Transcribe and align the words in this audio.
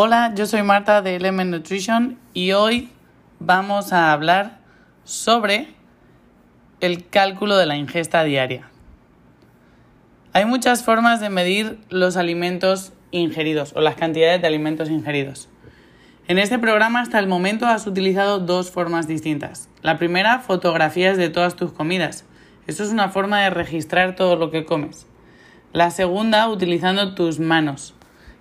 Hola, 0.00 0.32
yo 0.36 0.46
soy 0.46 0.62
Marta 0.62 1.02
de 1.02 1.16
Element 1.16 1.50
Nutrition 1.50 2.20
y 2.32 2.52
hoy 2.52 2.88
vamos 3.40 3.92
a 3.92 4.12
hablar 4.12 4.60
sobre 5.02 5.74
el 6.78 7.08
cálculo 7.08 7.56
de 7.56 7.66
la 7.66 7.76
ingesta 7.76 8.22
diaria. 8.22 8.70
Hay 10.32 10.44
muchas 10.44 10.84
formas 10.84 11.18
de 11.18 11.30
medir 11.30 11.80
los 11.88 12.16
alimentos 12.16 12.92
ingeridos 13.10 13.72
o 13.74 13.80
las 13.80 13.96
cantidades 13.96 14.40
de 14.40 14.46
alimentos 14.46 14.88
ingeridos. 14.88 15.48
En 16.28 16.38
este 16.38 16.60
programa 16.60 17.00
hasta 17.00 17.18
el 17.18 17.26
momento 17.26 17.66
has 17.66 17.84
utilizado 17.88 18.38
dos 18.38 18.70
formas 18.70 19.08
distintas. 19.08 19.68
La 19.82 19.98
primera, 19.98 20.38
fotografías 20.38 21.16
de 21.16 21.28
todas 21.28 21.56
tus 21.56 21.72
comidas. 21.72 22.24
Esto 22.68 22.84
es 22.84 22.90
una 22.90 23.08
forma 23.08 23.40
de 23.40 23.50
registrar 23.50 24.14
todo 24.14 24.36
lo 24.36 24.52
que 24.52 24.64
comes. 24.64 25.08
La 25.72 25.90
segunda, 25.90 26.48
utilizando 26.48 27.16
tus 27.16 27.40
manos, 27.40 27.96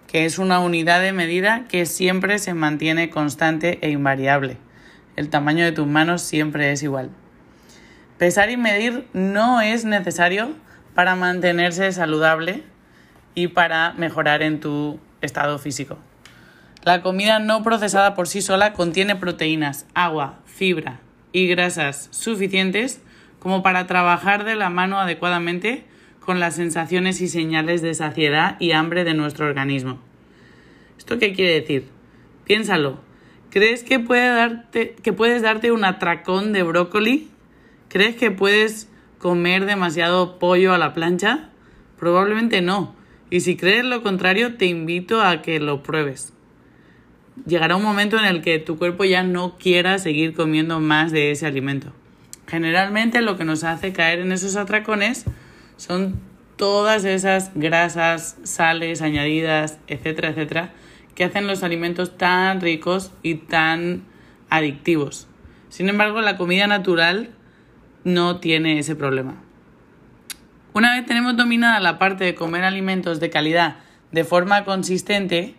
que 0.07 0.25
es 0.25 0.39
una 0.39 0.59
unidad 0.59 1.01
de 1.01 1.11
medida 1.11 1.65
que 1.67 1.85
siempre 1.85 2.39
se 2.39 2.53
mantiene 2.53 3.09
constante 3.09 3.77
e 3.81 3.91
invariable. 3.91 4.57
El 5.15 5.29
tamaño 5.29 5.65
de 5.65 5.73
tus 5.73 5.85
manos 5.85 6.21
siempre 6.21 6.71
es 6.71 6.81
igual. 6.81 7.09
Pesar 8.17 8.49
y 8.49 8.57
medir 8.57 9.07
no 9.13 9.61
es 9.61 9.85
necesario 9.85 10.55
para 10.95 11.15
mantenerse 11.15 11.91
saludable 11.91 12.63
y 13.35 13.49
para 13.49 13.93
mejorar 13.93 14.41
en 14.41 14.59
tu 14.59 14.99
estado 15.21 15.59
físico. 15.59 15.97
La 16.83 17.01
comida 17.01 17.39
no 17.39 17.63
procesada 17.63 18.15
por 18.15 18.27
sí 18.27 18.41
sola 18.41 18.73
contiene 18.73 19.15
proteínas, 19.15 19.85
agua, 19.93 20.39
fibra 20.45 20.99
y 21.33 21.47
grasas 21.47 22.07
suficientes 22.11 23.01
como 23.39 23.61
para 23.61 23.87
trabajar 23.87 24.45
de 24.45 24.55
la 24.55 24.69
mano 24.69 24.99
adecuadamente 24.99 25.85
con 26.27 26.41
las 26.41 26.57
sensaciones 26.57 27.21
y 27.21 27.29
señales 27.29 27.81
de 27.81 27.93
saciedad 27.93 28.57
y 28.59 28.73
hambre 28.73 29.05
de 29.05 29.13
nuestro 29.13 29.45
organismo. 29.45 29.97
¿Esto 30.97 31.19
qué 31.19 31.31
quiere 31.31 31.61
decir? 31.61 31.85
Piénsalo. 32.43 32.99
¿Crees 33.49 33.83
que, 33.83 33.99
puede 33.99 34.27
darte, 34.27 34.97
que 35.01 35.13
puedes 35.13 35.41
darte 35.41 35.71
un 35.71 35.85
atracón 35.85 36.51
de 36.51 36.63
brócoli? 36.63 37.29
¿Crees 37.87 38.17
que 38.17 38.29
puedes 38.29 38.89
comer 39.19 39.65
demasiado 39.65 40.37
pollo 40.37 40.73
a 40.73 40.77
la 40.77 40.93
plancha? 40.93 41.51
Probablemente 41.97 42.61
no. 42.61 42.93
Y 43.29 43.39
si 43.39 43.55
crees 43.55 43.85
lo 43.85 44.03
contrario, 44.03 44.57
te 44.57 44.65
invito 44.65 45.21
a 45.21 45.41
que 45.41 45.61
lo 45.61 45.81
pruebes 45.81 46.33
llegará 47.45 47.75
un 47.75 47.83
momento 47.83 48.17
en 48.17 48.25
el 48.25 48.41
que 48.41 48.57
tu 48.57 48.77
cuerpo 48.77 49.05
ya 49.05 49.23
no 49.23 49.57
quiera 49.57 49.99
seguir 49.99 50.33
comiendo 50.33 50.79
más 50.79 51.11
de 51.13 51.31
ese 51.31 51.45
alimento. 51.45 51.93
Generalmente 52.47 53.21
lo 53.21 53.37
que 53.37 53.45
nos 53.45 53.63
hace 53.63 53.93
caer 53.93 54.19
en 54.19 54.31
esos 54.31 54.55
atracones 54.55 55.25
son 55.77 56.19
todas 56.57 57.05
esas 57.05 57.51
grasas, 57.55 58.37
sales 58.43 59.01
añadidas, 59.01 59.79
etcétera, 59.87 60.29
etcétera, 60.29 60.73
que 61.15 61.23
hacen 61.23 61.47
los 61.47 61.63
alimentos 61.63 62.17
tan 62.17 62.59
ricos 62.61 63.13
y 63.23 63.35
tan 63.35 64.03
adictivos. 64.49 65.27
Sin 65.69 65.87
embargo, 65.89 66.21
la 66.21 66.37
comida 66.37 66.67
natural 66.67 67.29
no 68.03 68.39
tiene 68.39 68.79
ese 68.79 68.95
problema. 68.95 69.41
Una 70.73 70.93
vez 70.95 71.05
tenemos 71.05 71.37
dominada 71.37 71.79
la 71.79 71.97
parte 71.97 72.23
de 72.23 72.35
comer 72.35 72.63
alimentos 72.63 73.19
de 73.19 73.29
calidad 73.29 73.77
de 74.11 74.23
forma 74.23 74.63
consistente, 74.63 75.55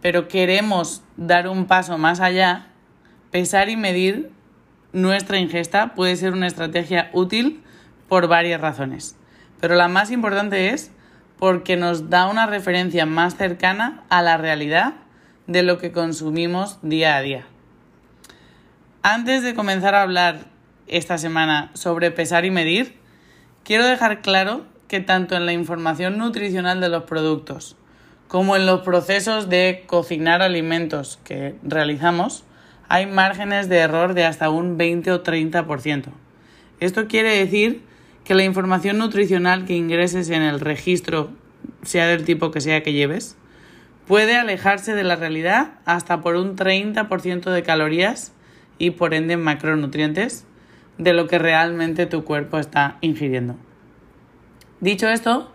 pero 0.00 0.28
queremos 0.28 1.02
dar 1.16 1.48
un 1.48 1.66
paso 1.66 1.98
más 1.98 2.20
allá, 2.20 2.68
pesar 3.30 3.68
y 3.68 3.76
medir 3.76 4.30
nuestra 4.92 5.38
ingesta 5.38 5.94
puede 5.94 6.16
ser 6.16 6.32
una 6.32 6.46
estrategia 6.46 7.10
útil 7.12 7.62
por 8.08 8.28
varias 8.28 8.60
razones. 8.60 9.16
Pero 9.60 9.74
la 9.74 9.88
más 9.88 10.10
importante 10.10 10.70
es 10.70 10.90
porque 11.38 11.76
nos 11.76 12.10
da 12.10 12.26
una 12.26 12.46
referencia 12.46 13.06
más 13.06 13.36
cercana 13.36 14.04
a 14.08 14.22
la 14.22 14.36
realidad 14.36 14.94
de 15.46 15.62
lo 15.62 15.78
que 15.78 15.92
consumimos 15.92 16.78
día 16.82 17.16
a 17.16 17.22
día. 17.22 17.46
Antes 19.02 19.42
de 19.42 19.54
comenzar 19.54 19.94
a 19.94 20.02
hablar 20.02 20.46
esta 20.88 21.18
semana 21.18 21.70
sobre 21.74 22.10
pesar 22.10 22.44
y 22.44 22.50
medir, 22.50 22.98
quiero 23.64 23.86
dejar 23.86 24.22
claro 24.22 24.64
que 24.88 25.00
tanto 25.00 25.36
en 25.36 25.46
la 25.46 25.52
información 25.52 26.18
nutricional 26.18 26.80
de 26.80 26.88
los 26.88 27.04
productos 27.04 27.76
como 28.28 28.56
en 28.56 28.66
los 28.66 28.80
procesos 28.80 29.48
de 29.48 29.84
cocinar 29.86 30.42
alimentos 30.42 31.18
que 31.24 31.54
realizamos, 31.62 32.44
hay 32.88 33.06
márgenes 33.06 33.68
de 33.68 33.78
error 33.78 34.14
de 34.14 34.24
hasta 34.24 34.50
un 34.50 34.76
20 34.76 35.12
o 35.12 35.22
30%. 35.22 36.06
Esto 36.80 37.06
quiere 37.06 37.36
decir 37.38 37.82
que 38.26 38.34
la 38.34 38.42
información 38.42 38.98
nutricional 38.98 39.64
que 39.64 39.76
ingreses 39.76 40.30
en 40.30 40.42
el 40.42 40.58
registro, 40.58 41.30
sea 41.82 42.08
del 42.08 42.24
tipo 42.24 42.50
que 42.50 42.60
sea 42.60 42.82
que 42.82 42.92
lleves, 42.92 43.36
puede 44.08 44.36
alejarse 44.36 44.94
de 44.94 45.04
la 45.04 45.14
realidad 45.14 45.74
hasta 45.84 46.20
por 46.20 46.34
un 46.34 46.56
30% 46.56 47.50
de 47.50 47.62
calorías 47.62 48.32
y 48.78 48.90
por 48.90 49.14
ende 49.14 49.36
macronutrientes 49.36 50.44
de 50.98 51.12
lo 51.12 51.28
que 51.28 51.38
realmente 51.38 52.06
tu 52.06 52.24
cuerpo 52.24 52.58
está 52.58 52.98
ingiriendo. 53.00 53.56
Dicho 54.80 55.08
esto, 55.08 55.52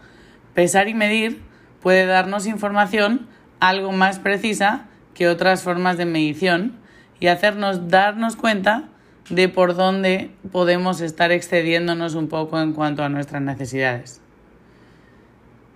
pesar 0.54 0.88
y 0.88 0.94
medir 0.94 1.42
puede 1.82 2.06
darnos 2.06 2.48
información 2.48 3.28
algo 3.60 3.92
más 3.92 4.20
precisa 4.20 4.88
que 5.14 5.28
otras 5.28 5.62
formas 5.62 5.98
de 5.98 6.06
medición 6.06 6.78
y 7.20 7.28
hacernos 7.28 7.90
darnos 7.90 8.38
cuenta 8.38 8.91
de 9.30 9.50
por 9.50 9.76
dónde 9.76 10.32
podemos 10.52 11.02
estar 11.02 11.32
excediéndonos 11.32 12.16
un 12.16 12.28
poco 12.28 12.60
en 12.60 12.74
cuanto 12.74 13.04
a 13.04 13.10
nuestras 13.10 13.42
necesidades. 13.42 14.22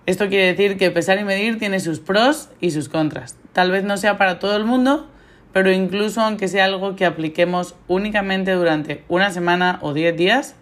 Esto 0.06 0.28
quiere 0.28 0.46
decir 0.46 0.76
que 0.76 0.90
pesar 0.90 1.18
y 1.18 1.24
medir 1.24 1.58
tiene 1.58 1.80
sus 1.80 1.98
pros 1.98 2.50
y 2.60 2.70
sus 2.70 2.88
contras. 2.88 3.36
Tal 3.52 3.70
vez 3.70 3.82
no 3.82 3.96
sea 3.96 4.18
para 4.18 4.38
todo 4.38 4.56
el 4.56 4.64
mundo, 4.64 5.08
pero 5.52 5.72
incluso 5.72 6.20
aunque 6.20 6.48
sea 6.48 6.66
algo 6.66 6.96
que 6.96 7.06
apliquemos 7.06 7.74
únicamente 7.88 8.52
durante 8.52 9.04
una 9.08 9.30
semana 9.30 9.78
o 9.82 9.94
10 9.94 10.16
días, 10.16 10.54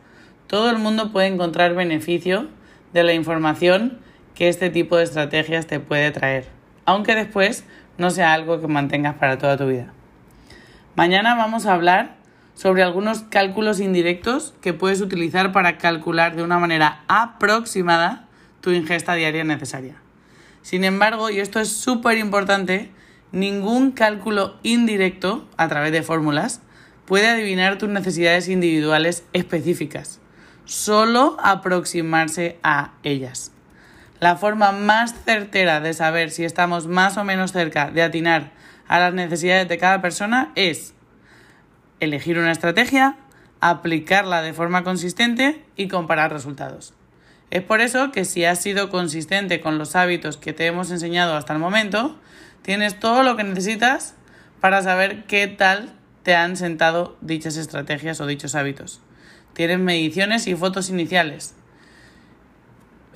todo 0.46 0.70
el 0.70 0.78
mundo 0.78 1.12
puede 1.12 1.26
encontrar 1.26 1.74
beneficio 1.74 2.48
de 2.92 3.02
la 3.02 3.12
información 3.12 3.98
que 4.34 4.48
este 4.48 4.70
tipo 4.70 4.96
de 4.96 5.04
estrategias 5.04 5.66
te 5.66 5.80
puede 5.80 6.10
traer, 6.10 6.46
aunque 6.84 7.14
después 7.14 7.64
no 7.98 8.10
sea 8.10 8.32
algo 8.32 8.60
que 8.60 8.66
mantengas 8.66 9.16
para 9.16 9.36
toda 9.36 9.56
tu 9.56 9.66
vida. 9.66 9.92
Mañana 10.96 11.34
vamos 11.34 11.66
a 11.66 11.74
hablar 11.74 12.14
sobre 12.54 12.82
algunos 12.82 13.22
cálculos 13.22 13.80
indirectos 13.80 14.54
que 14.60 14.72
puedes 14.72 15.00
utilizar 15.00 15.52
para 15.52 15.78
calcular 15.78 16.36
de 16.36 16.42
una 16.42 16.58
manera 16.58 17.04
aproximada 17.08 18.28
tu 18.60 18.70
ingesta 18.70 19.14
diaria 19.14 19.44
necesaria. 19.44 19.96
Sin 20.62 20.84
embargo, 20.84 21.30
y 21.30 21.40
esto 21.40 21.60
es 21.60 21.68
súper 21.68 22.16
importante, 22.16 22.90
ningún 23.32 23.90
cálculo 23.90 24.56
indirecto 24.62 25.46
a 25.56 25.68
través 25.68 25.92
de 25.92 26.02
fórmulas 26.02 26.62
puede 27.04 27.28
adivinar 27.28 27.76
tus 27.76 27.90
necesidades 27.90 28.48
individuales 28.48 29.24
específicas, 29.32 30.20
solo 30.64 31.36
aproximarse 31.42 32.58
a 32.62 32.92
ellas. 33.02 33.52
La 34.20 34.36
forma 34.36 34.72
más 34.72 35.14
certera 35.24 35.80
de 35.80 35.92
saber 35.92 36.30
si 36.30 36.44
estamos 36.44 36.86
más 36.86 37.18
o 37.18 37.24
menos 37.24 37.52
cerca 37.52 37.90
de 37.90 38.02
atinar 38.02 38.52
a 38.88 38.98
las 38.98 39.12
necesidades 39.12 39.68
de 39.68 39.76
cada 39.76 40.00
persona 40.00 40.52
es 40.54 40.93
elegir 42.00 42.38
una 42.38 42.52
estrategia, 42.52 43.16
aplicarla 43.60 44.42
de 44.42 44.52
forma 44.52 44.84
consistente 44.84 45.64
y 45.76 45.88
comparar 45.88 46.32
resultados. 46.32 46.94
Es 47.50 47.62
por 47.62 47.80
eso 47.80 48.10
que 48.10 48.24
si 48.24 48.44
has 48.44 48.60
sido 48.60 48.90
consistente 48.90 49.60
con 49.60 49.78
los 49.78 49.96
hábitos 49.96 50.36
que 50.36 50.52
te 50.52 50.66
hemos 50.66 50.90
enseñado 50.90 51.36
hasta 51.36 51.52
el 51.52 51.58
momento, 51.58 52.18
tienes 52.62 52.98
todo 52.98 53.22
lo 53.22 53.36
que 53.36 53.44
necesitas 53.44 54.14
para 54.60 54.82
saber 54.82 55.24
qué 55.24 55.46
tal 55.46 55.92
te 56.22 56.34
han 56.34 56.56
sentado 56.56 57.16
dichas 57.20 57.56
estrategias 57.56 58.20
o 58.20 58.26
dichos 58.26 58.54
hábitos. 58.54 59.00
Tienes 59.52 59.78
mediciones 59.78 60.46
y 60.46 60.54
fotos 60.56 60.90
iniciales 60.90 61.54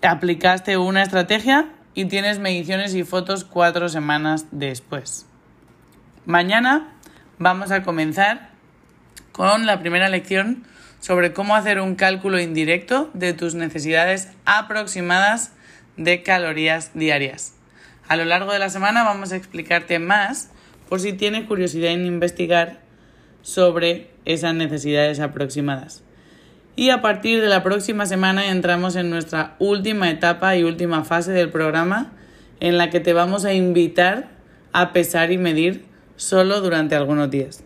aplicaste 0.02 0.76
una 0.76 1.02
estrategia 1.02 1.68
y 1.94 2.04
tienes 2.06 2.38
mediciones 2.38 2.94
y 2.94 3.04
fotos 3.04 3.44
cuatro 3.44 3.88
semanas 3.88 4.46
después. 4.50 5.26
Mañana 6.24 6.92
vamos 7.38 7.70
a 7.70 7.82
comenzar 7.82 8.47
con 9.38 9.66
la 9.66 9.78
primera 9.78 10.08
lección 10.08 10.64
sobre 10.98 11.32
cómo 11.32 11.54
hacer 11.54 11.80
un 11.80 11.94
cálculo 11.94 12.40
indirecto 12.40 13.08
de 13.14 13.34
tus 13.34 13.54
necesidades 13.54 14.30
aproximadas 14.44 15.52
de 15.96 16.24
calorías 16.24 16.90
diarias. 16.94 17.54
A 18.08 18.16
lo 18.16 18.24
largo 18.24 18.52
de 18.52 18.58
la 18.58 18.68
semana 18.68 19.04
vamos 19.04 19.30
a 19.30 19.36
explicarte 19.36 20.00
más 20.00 20.50
por 20.88 20.98
si 20.98 21.12
tienes 21.12 21.44
curiosidad 21.44 21.92
en 21.92 22.04
investigar 22.04 22.80
sobre 23.42 24.10
esas 24.24 24.56
necesidades 24.56 25.20
aproximadas. 25.20 26.02
Y 26.74 26.90
a 26.90 27.00
partir 27.00 27.40
de 27.40 27.46
la 27.46 27.62
próxima 27.62 28.06
semana 28.06 28.48
entramos 28.48 28.96
en 28.96 29.08
nuestra 29.08 29.54
última 29.60 30.10
etapa 30.10 30.56
y 30.56 30.64
última 30.64 31.04
fase 31.04 31.30
del 31.30 31.50
programa 31.50 32.10
en 32.58 32.76
la 32.76 32.90
que 32.90 32.98
te 32.98 33.12
vamos 33.12 33.44
a 33.44 33.52
invitar 33.52 34.30
a 34.72 34.92
pesar 34.92 35.30
y 35.30 35.38
medir 35.38 35.84
solo 36.16 36.60
durante 36.60 36.96
algunos 36.96 37.30
días. 37.30 37.62